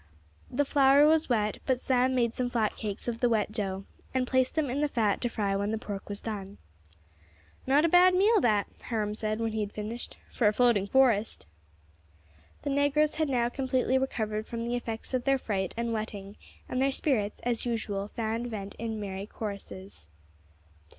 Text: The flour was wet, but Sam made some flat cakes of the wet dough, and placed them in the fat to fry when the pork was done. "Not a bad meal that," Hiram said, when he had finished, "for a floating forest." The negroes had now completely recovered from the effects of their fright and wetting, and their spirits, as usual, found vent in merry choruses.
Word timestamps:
The 0.49 0.65
flour 0.65 1.05
was 1.05 1.29
wet, 1.29 1.59
but 1.67 1.79
Sam 1.79 2.15
made 2.15 2.33
some 2.33 2.49
flat 2.49 2.75
cakes 2.75 3.07
of 3.07 3.19
the 3.19 3.29
wet 3.29 3.51
dough, 3.51 3.85
and 4.15 4.25
placed 4.25 4.55
them 4.55 4.67
in 4.67 4.81
the 4.81 4.87
fat 4.87 5.21
to 5.21 5.29
fry 5.29 5.55
when 5.55 5.69
the 5.69 5.77
pork 5.77 6.09
was 6.09 6.21
done. 6.21 6.57
"Not 7.67 7.85
a 7.85 7.87
bad 7.87 8.15
meal 8.15 8.41
that," 8.41 8.65
Hiram 8.85 9.13
said, 9.13 9.39
when 9.39 9.51
he 9.51 9.59
had 9.59 9.71
finished, 9.71 10.17
"for 10.31 10.47
a 10.47 10.53
floating 10.53 10.87
forest." 10.87 11.45
The 12.63 12.71
negroes 12.71 13.13
had 13.21 13.29
now 13.29 13.47
completely 13.49 13.99
recovered 13.99 14.47
from 14.47 14.65
the 14.65 14.75
effects 14.75 15.13
of 15.13 15.23
their 15.23 15.37
fright 15.37 15.75
and 15.77 15.93
wetting, 15.93 16.35
and 16.67 16.81
their 16.81 16.91
spirits, 16.91 17.39
as 17.43 17.67
usual, 17.67 18.07
found 18.07 18.47
vent 18.47 18.73
in 18.79 18.99
merry 18.99 19.27
choruses. 19.27 20.09